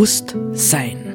[0.00, 1.14] Bewusstsein.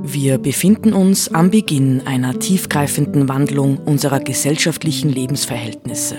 [0.00, 6.16] Wir befinden uns am Beginn einer tiefgreifenden Wandlung unserer gesellschaftlichen Lebensverhältnisse.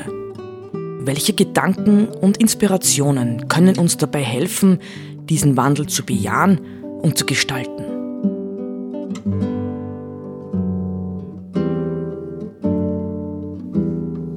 [1.00, 4.78] Welche Gedanken und Inspirationen können uns dabei helfen,
[5.30, 6.62] diesen Wandel zu bejahen
[7.02, 7.86] und zu gestalten?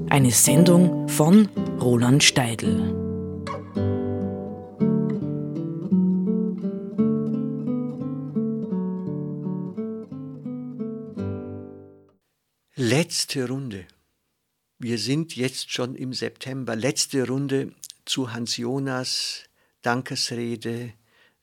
[0.08, 1.48] Eine Sendung von
[1.82, 3.07] Roland Steidl.
[13.18, 13.84] Letzte Runde.
[14.78, 16.76] Wir sind jetzt schon im September.
[16.76, 17.72] Letzte Runde
[18.04, 19.42] zu Hans Jonas
[19.82, 20.92] Dankesrede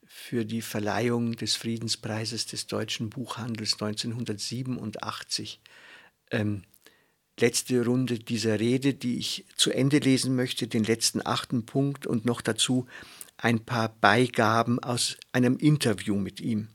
[0.06, 5.60] für die Verleihung des Friedenspreises des deutschen Buchhandels 1987.
[6.30, 6.62] Ähm,
[7.38, 12.24] letzte Runde dieser Rede, die ich zu Ende lesen möchte, den letzten achten Punkt und
[12.24, 12.86] noch dazu
[13.36, 16.68] ein paar Beigaben aus einem Interview mit ihm.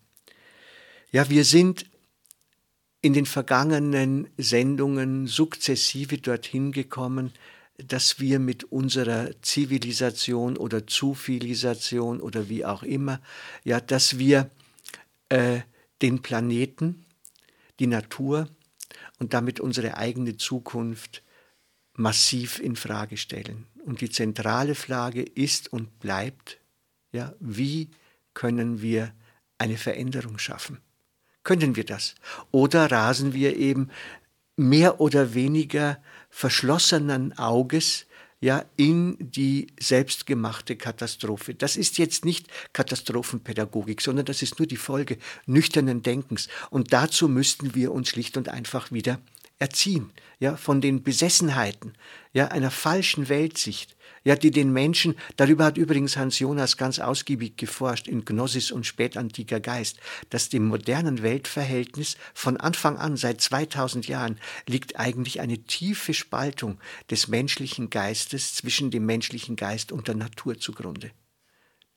[1.12, 1.91] Ja, wir sind
[3.02, 7.34] in den vergangenen Sendungen sukzessive dorthin gekommen,
[7.78, 13.22] dass wir mit unserer Zivilisation oder Zufilisation oder wie auch immer,
[13.64, 14.52] ja, dass wir
[15.30, 15.62] äh,
[16.02, 17.06] den Planeten,
[17.80, 18.48] die Natur
[19.20, 21.24] und damit unsere eigene Zukunft
[21.94, 23.66] massiv in Frage stellen.
[23.84, 26.60] Und die zentrale Frage ist und bleibt,
[27.12, 27.90] ja, wie
[28.34, 29.14] können wir
[29.58, 30.80] eine Veränderung schaffen?
[31.44, 32.16] Können wir das?
[32.52, 33.90] Oder rasen wir eben
[34.56, 38.06] mehr oder weniger verschlossenen Auges
[38.42, 41.54] ja in die selbstgemachte Katastrophe.
[41.54, 46.48] Das ist jetzt nicht Katastrophenpädagogik, sondern das ist nur die Folge nüchternen Denkens.
[46.72, 49.20] Und dazu müssten wir uns schlicht und einfach wieder
[49.60, 51.94] erziehen, ja, von den Besessenheiten,
[52.34, 57.58] ja, einer falschen Weltsicht, ja, die den Menschen, darüber hat übrigens Hans Jonas ganz ausgiebig
[57.58, 60.00] geforscht in Gnosis und spätantiker Geist,
[60.30, 66.78] dass dem modernen Weltverhältnis von Anfang an, seit 2000 Jahren, liegt eigentlich eine tiefe Spaltung
[67.10, 71.12] des menschlichen Geistes zwischen dem menschlichen Geist und der Natur zugrunde.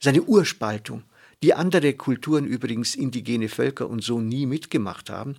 [0.01, 1.03] Seine Urspaltung,
[1.43, 5.37] die andere Kulturen übrigens, indigene Völker und so nie mitgemacht haben,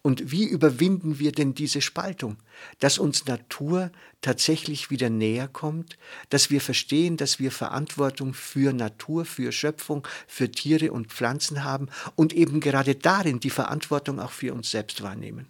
[0.00, 2.36] und wie überwinden wir denn diese Spaltung?
[2.78, 5.98] Dass uns Natur tatsächlich wieder näher kommt,
[6.30, 11.88] dass wir verstehen, dass wir Verantwortung für Natur, für Schöpfung, für Tiere und Pflanzen haben
[12.14, 15.46] und eben gerade darin die Verantwortung auch für uns selbst wahrnehmen.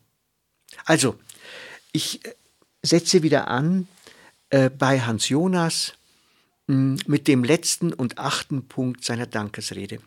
[0.84, 1.18] Also,
[1.92, 2.34] ich äh,
[2.82, 3.86] setze wieder an
[4.50, 5.94] äh, bei Hans Jonas
[6.66, 10.00] mh, hm, mit dem letzten und achten Punkt seiner Dankesrede.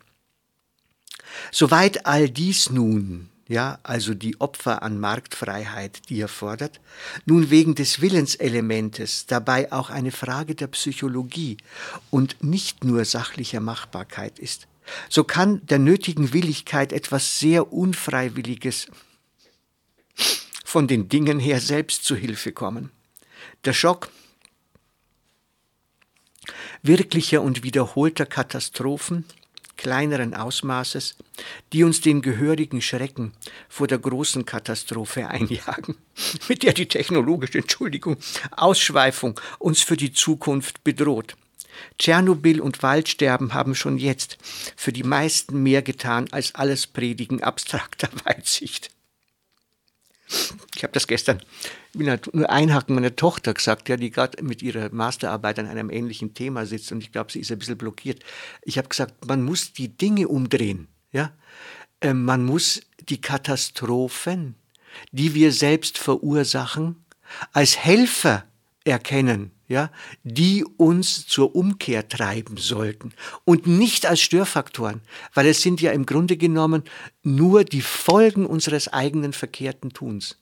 [1.52, 6.82] Soweit all dies nun ja, also die Opfer an Marktfreiheit, die er fordert,
[7.26, 11.58] nun wegen des Willenselementes dabei auch eine Frage der Psychologie
[12.10, 14.68] und nicht nur sachlicher Machbarkeit ist,
[15.10, 18.88] so kann der nötigen Willigkeit etwas sehr Unfreiwilliges
[20.64, 22.92] von den Dingen her selbst zu Hilfe kommen.
[23.64, 24.10] Der Schock
[26.82, 29.26] wirklicher und wiederholter Katastrophen
[29.78, 31.16] kleineren Ausmaßes,
[31.74, 33.34] die uns den gehörigen Schrecken
[33.70, 35.96] vor der großen Katastrophe einjagen,
[36.48, 38.18] mit der die technologische Entschuldigung,
[38.56, 41.36] Ausschweifung uns für die Zukunft bedroht.
[42.00, 44.38] Tschernobyl und Waldsterben haben schon jetzt
[44.76, 48.95] für die meisten mehr getan als alles Predigen abstrakter Weitsicht.
[50.76, 51.42] Ich habe das gestern
[51.94, 56.66] nur einhaken meiner Tochter gesagt, ja, die gerade mit ihrer Masterarbeit an einem ähnlichen Thema
[56.66, 58.24] sitzt und ich glaube, sie ist ein bisschen blockiert.
[58.64, 60.88] Ich habe gesagt, man muss die Dinge umdrehen.
[61.12, 61.32] Ja?
[62.02, 64.56] Äh, man muss die Katastrophen,
[65.12, 67.06] die wir selbst verursachen,
[67.52, 68.46] als Helfer
[68.86, 69.90] erkennen ja,
[70.24, 73.14] die uns zur Umkehr treiben sollten
[73.44, 75.02] und nicht als Störfaktoren,
[75.34, 76.84] weil es sind ja im Grunde genommen
[77.24, 80.38] nur die Folgen unseres eigenen verkehrten Tuns.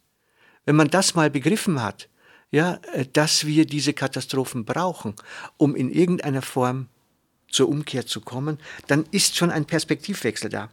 [0.66, 2.09] Wenn man das mal begriffen hat,
[2.52, 2.80] ja,
[3.13, 5.16] dass wir diese Katastrophen brauchen,
[5.57, 6.88] um in irgendeiner Form
[7.50, 10.69] zur Umkehr zu kommen, dann ist schon ein Perspektivwechsel da.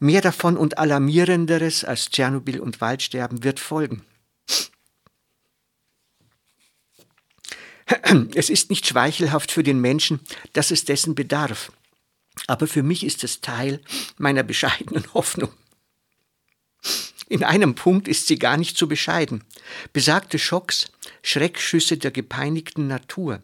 [0.00, 4.02] Mehr davon und alarmierenderes als Tschernobyl und Waldsterben wird folgen.
[8.34, 10.20] Es ist nicht schweichelhaft für den Menschen,
[10.52, 11.72] dass es dessen bedarf.
[12.46, 13.80] Aber für mich ist es Teil
[14.16, 15.50] meiner bescheidenen Hoffnung.
[17.30, 19.44] In einem Punkt ist sie gar nicht so bescheiden.
[19.92, 20.90] Besagte Schocks,
[21.22, 23.42] Schreckschüsse der gepeinigten Natur,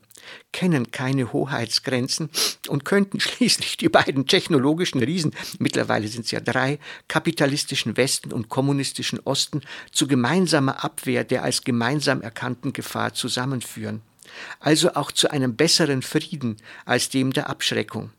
[0.53, 2.31] kennen keine Hoheitsgrenzen
[2.69, 8.49] und könnten schließlich die beiden technologischen Riesen, mittlerweile sind es ja drei, kapitalistischen Westen und
[8.49, 9.61] kommunistischen Osten
[9.93, 14.01] zu gemeinsamer Abwehr der als gemeinsam erkannten Gefahr zusammenführen
[14.61, 18.11] also auch zu einem besseren Frieden als dem der Abschreckung.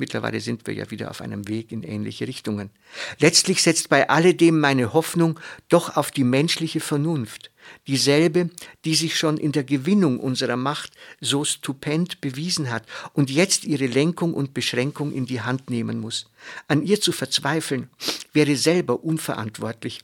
[0.00, 2.70] Mittlerweile sind wir ja wieder auf einem Weg in ähnliche Richtungen.
[3.18, 7.50] Letztlich setzt bei alledem meine Hoffnung doch auf die menschliche Vernunft,
[7.88, 8.48] dieselbe,
[8.84, 13.86] die sich schon in der Gewinnung unserer Macht so stupend bewiesen hat und jetzt ihre
[13.86, 16.30] Lenkung und Beschränkung in die Hand nehmen muss.
[16.68, 17.90] An ihr zu verzweifeln,
[18.32, 20.00] wäre selber unverantwortlich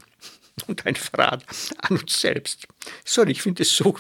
[0.67, 1.44] und ein Verrat
[1.79, 2.67] an uns selbst.
[3.05, 3.96] Sorry, ich finde es so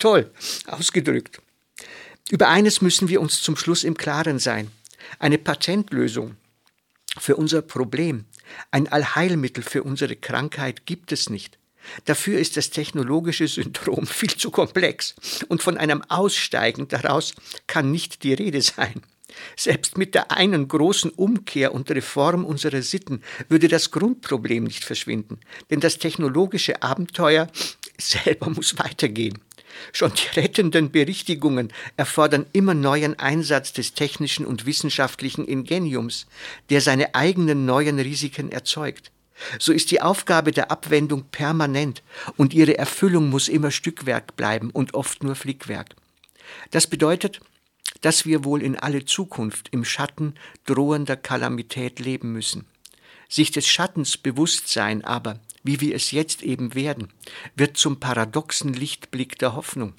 [0.00, 0.30] toll
[0.66, 1.40] ausgedrückt.
[2.30, 4.70] Über eines müssen wir uns zum Schluss im Klaren sein.
[5.18, 6.36] Eine Patentlösung
[7.18, 8.24] für unser Problem,
[8.70, 11.58] ein Allheilmittel für unsere Krankheit gibt es nicht.
[12.04, 15.14] Dafür ist das technologische Syndrom viel zu komplex
[15.48, 17.34] und von einem Aussteigen daraus
[17.66, 19.02] kann nicht die Rede sein.
[19.56, 25.38] Selbst mit der einen großen Umkehr und Reform unserer Sitten würde das Grundproblem nicht verschwinden,
[25.70, 27.46] denn das technologische Abenteuer
[27.98, 29.38] selber muss weitergehen.
[29.92, 36.26] Schon die rettenden Berichtigungen erfordern immer neuen Einsatz des technischen und wissenschaftlichen Ingeniums,
[36.70, 39.10] der seine eigenen neuen Risiken erzeugt.
[39.58, 42.02] So ist die Aufgabe der Abwendung permanent
[42.36, 45.96] und ihre Erfüllung muss immer Stückwerk bleiben und oft nur Flickwerk.
[46.70, 47.40] Das bedeutet,
[48.02, 50.34] dass wir wohl in alle Zukunft im Schatten
[50.66, 52.66] drohender Kalamität leben müssen.
[53.30, 57.12] Sich des Schattens bewusst sein aber, wie wir es jetzt eben werden,
[57.54, 59.94] wird zum paradoxen Lichtblick der Hoffnung.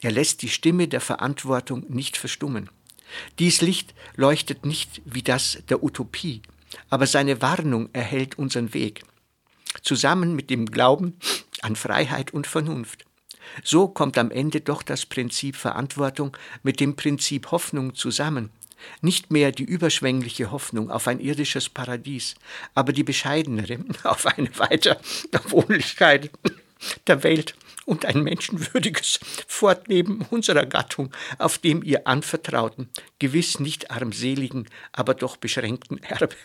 [0.00, 2.70] Er lässt die Stimme der Verantwortung nicht verstummen.
[3.40, 6.40] Dies Licht leuchtet nicht wie das der Utopie,
[6.88, 9.02] aber seine Warnung erhält unseren Weg,
[9.82, 11.18] zusammen mit dem Glauben
[11.62, 13.06] an Freiheit und Vernunft.
[13.64, 18.50] So kommt am Ende doch das Prinzip Verantwortung mit dem Prinzip Hoffnung zusammen.
[19.00, 22.34] Nicht mehr die überschwängliche Hoffnung auf ein irdisches Paradies,
[22.74, 25.00] aber die bescheidenere auf eine weiter
[25.48, 26.30] Wohnlichkeit
[27.06, 27.54] der Welt
[27.86, 32.88] und ein menschenwürdiges Fortleben unserer Gattung auf dem ihr anvertrauten,
[33.18, 36.36] gewiss nicht armseligen, aber doch beschränkten Erbe.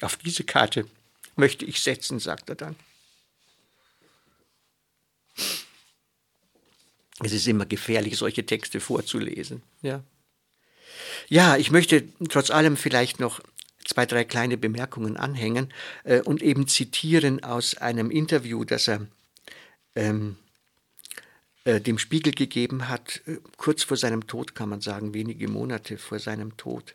[0.00, 0.86] Auf diese Karte
[1.36, 2.76] möchte ich setzen, sagt er dann.
[7.22, 9.62] Es ist immer gefährlich, solche Texte vorzulesen.
[9.82, 10.02] Ja,
[11.28, 13.40] ja ich möchte trotz allem vielleicht noch
[13.84, 15.72] zwei, drei kleine Bemerkungen anhängen
[16.04, 19.06] äh, und eben zitieren aus einem Interview, das er
[19.96, 20.36] ähm,
[21.64, 25.98] äh, dem Spiegel gegeben hat, äh, kurz vor seinem Tod, kann man sagen, wenige Monate
[25.98, 26.94] vor seinem Tod.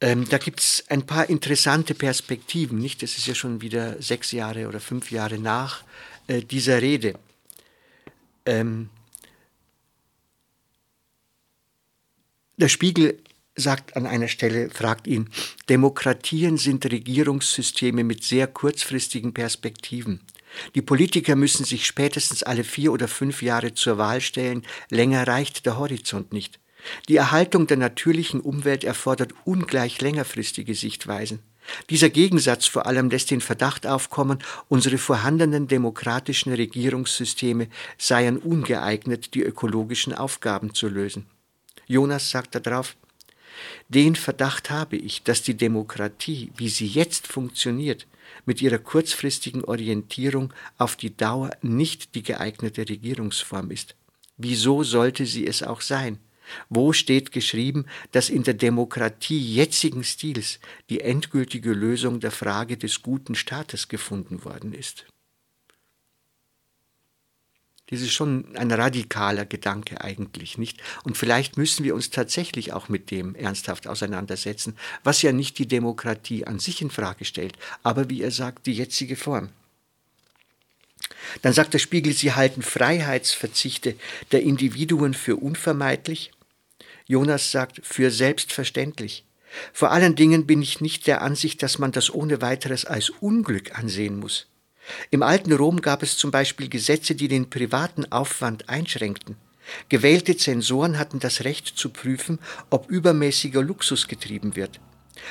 [0.00, 3.02] Ähm, da gibt es ein paar interessante Perspektiven, nicht?
[3.02, 5.84] Das ist ja schon wieder sechs Jahre oder fünf Jahre nach
[6.28, 7.14] äh, dieser Rede.
[8.46, 8.90] Ähm,
[12.58, 13.22] der Spiegel
[13.56, 15.30] sagt an einer Stelle, fragt ihn,
[15.68, 20.20] Demokratien sind Regierungssysteme mit sehr kurzfristigen Perspektiven.
[20.74, 25.66] Die Politiker müssen sich spätestens alle vier oder fünf Jahre zur Wahl stellen, länger reicht
[25.66, 26.58] der Horizont nicht.
[27.08, 31.40] Die Erhaltung der natürlichen Umwelt erfordert ungleich längerfristige Sichtweisen.
[31.90, 34.38] Dieser Gegensatz vor allem lässt den Verdacht aufkommen,
[34.68, 37.68] unsere vorhandenen demokratischen Regierungssysteme
[37.98, 41.26] seien ungeeignet, die ökologischen Aufgaben zu lösen.
[41.88, 42.96] Jonas sagt darauf,
[43.88, 48.06] den Verdacht habe ich, dass die Demokratie, wie sie jetzt funktioniert,
[48.44, 53.96] mit ihrer kurzfristigen Orientierung auf die Dauer nicht die geeignete Regierungsform ist.
[54.36, 56.18] Wieso sollte sie es auch sein?
[56.68, 63.02] Wo steht geschrieben, dass in der Demokratie jetzigen Stils die endgültige Lösung der Frage des
[63.02, 65.06] guten Staates gefunden worden ist?
[67.90, 70.82] Das ist schon ein radikaler Gedanke eigentlich, nicht?
[71.04, 75.68] Und vielleicht müssen wir uns tatsächlich auch mit dem ernsthaft auseinandersetzen, was ja nicht die
[75.68, 79.48] Demokratie an sich in Frage stellt, aber wie er sagt, die jetzige Form.
[81.42, 83.96] Dann sagt der Spiegel, sie halten Freiheitsverzichte
[84.32, 86.32] der Individuen für unvermeidlich
[87.08, 89.24] Jonas sagt, für selbstverständlich.
[89.72, 93.76] Vor allen Dingen bin ich nicht der Ansicht, dass man das ohne weiteres als Unglück
[93.76, 94.46] ansehen muss.
[95.10, 99.36] Im alten Rom gab es zum Beispiel Gesetze, die den privaten Aufwand einschränkten.
[99.88, 102.38] Gewählte Zensoren hatten das Recht zu prüfen,
[102.70, 104.80] ob übermäßiger Luxus getrieben wird.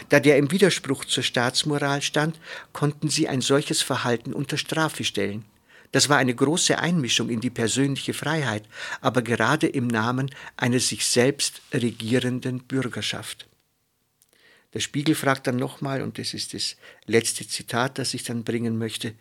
[0.09, 2.39] Da der im Widerspruch zur Staatsmoral stand,
[2.73, 5.45] konnten sie ein solches Verhalten unter Strafe stellen.
[5.91, 8.63] Das war eine große Einmischung in die persönliche Freiheit,
[8.99, 13.47] aber gerade im Namen einer sich selbst regierenden Bürgerschaft.
[14.73, 18.77] Der Spiegel fragt dann nochmal, und das ist das letzte Zitat, das ich dann bringen
[18.77, 19.15] möchte,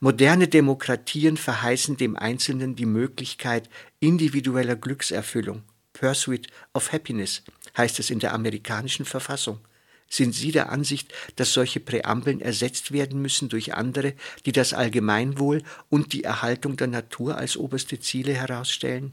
[0.00, 3.68] Moderne Demokratien verheißen dem Einzelnen die Möglichkeit
[4.00, 5.62] individueller Glückserfüllung.
[5.94, 7.42] Pursuit of Happiness
[7.76, 9.60] heißt es in der amerikanischen Verfassung.
[10.08, 15.62] Sind Sie der Ansicht, dass solche Präambeln ersetzt werden müssen durch andere, die das Allgemeinwohl
[15.88, 19.12] und die Erhaltung der Natur als oberste Ziele herausstellen?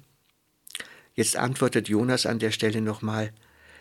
[1.16, 3.34] Jetzt antwortet Jonas an der Stelle nochmal,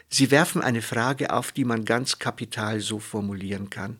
[0.08, 3.98] Sie werfen eine Frage auf, die man ganz kapital so formulieren kann.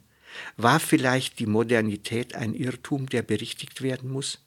[0.56, 4.38] War vielleicht die Modernität ein Irrtum, der berichtigt werden muss?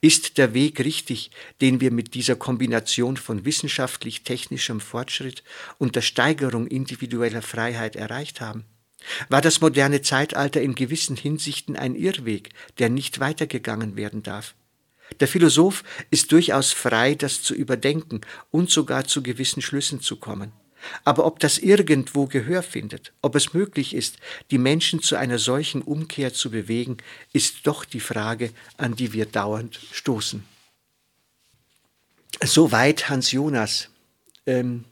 [0.00, 5.42] Ist der Weg richtig, den wir mit dieser Kombination von wissenschaftlich-technischem Fortschritt
[5.78, 8.64] und der Steigerung individueller Freiheit erreicht haben?
[9.28, 14.54] War das moderne Zeitalter in gewissen Hinsichten ein Irrweg, der nicht weitergegangen werden darf?
[15.20, 18.20] Der Philosoph ist durchaus frei, das zu überdenken
[18.50, 20.52] und sogar zu gewissen Schlüssen zu kommen.
[21.04, 24.18] Aber ob das irgendwo Gehör findet, ob es möglich ist,
[24.50, 26.98] die Menschen zu einer solchen Umkehr zu bewegen,
[27.32, 30.44] ist doch die Frage, an die wir dauernd stoßen.
[32.42, 33.88] Soweit Hans Jonas.
[34.46, 34.84] Ähm,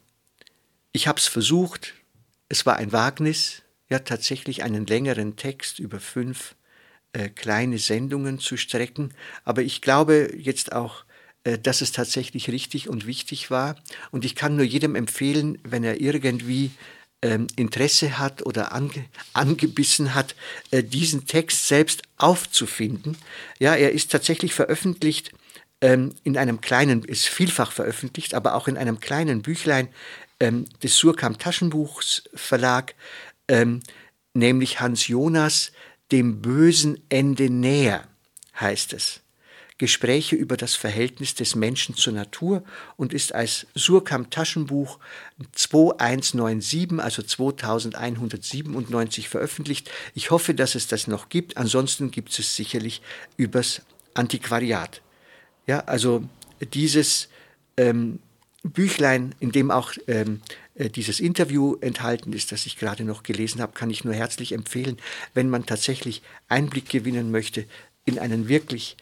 [0.92, 1.94] ich habe es versucht,
[2.48, 6.54] es war ein Wagnis, ja tatsächlich einen längeren Text über fünf
[7.12, 9.12] äh, kleine Sendungen zu strecken,
[9.44, 11.04] aber ich glaube jetzt auch,
[11.62, 13.76] dass es tatsächlich richtig und wichtig war.
[14.10, 16.70] Und ich kann nur jedem empfehlen, wenn er irgendwie
[17.22, 20.34] ähm, Interesse hat oder ange, angebissen hat,
[20.70, 23.16] äh, diesen Text selbst aufzufinden.
[23.58, 25.32] Ja, er ist tatsächlich veröffentlicht
[25.82, 29.88] ähm, in einem kleinen, ist vielfach veröffentlicht, aber auch in einem kleinen Büchlein
[30.40, 32.94] ähm, des Surkamp Taschenbuchs Verlag,
[34.32, 35.72] nämlich Hans Jonas,
[36.12, 38.06] dem bösen Ende näher,
[38.60, 39.22] heißt es.
[39.80, 42.62] Gespräche über das Verhältnis des Menschen zur Natur
[42.98, 44.98] und ist als Surkamp Taschenbuch
[45.52, 49.90] 2197, also 2197 veröffentlicht.
[50.14, 51.56] Ich hoffe, dass es das noch gibt.
[51.56, 53.00] Ansonsten gibt es sicherlich
[53.38, 53.80] übers
[54.12, 55.00] Antiquariat.
[55.66, 56.24] Ja, also
[56.74, 57.30] dieses
[57.78, 58.18] ähm,
[58.62, 60.42] Büchlein, in dem auch ähm,
[60.74, 64.52] äh, dieses Interview enthalten ist, das ich gerade noch gelesen habe, kann ich nur herzlich
[64.52, 64.98] empfehlen,
[65.32, 67.64] wenn man tatsächlich Einblick gewinnen möchte
[68.04, 68.98] in einen wirklich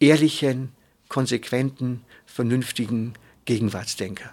[0.00, 0.72] ehrlichen,
[1.08, 4.30] konsequenten, vernünftigen Gegenwartsdenker.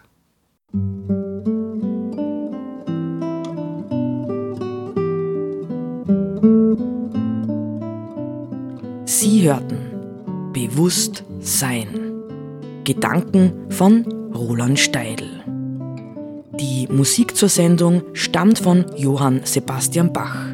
[9.06, 9.91] Sie hörten
[10.53, 12.12] Bewusst Sein.
[12.84, 15.44] Gedanken von Roland Steidl.
[16.60, 20.48] Die Musik zur Sendung stammt von Johann Sebastian Bach.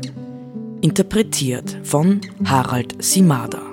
[0.81, 3.66] Interpretiert von Harald Simada.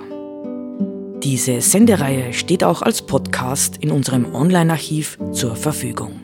[1.25, 6.14] Diese Sendereihe steht auch als Podcast in unserem Online-Archiv zur Verfügung.